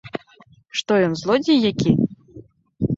[0.79, 1.91] Што ён, злодзей які?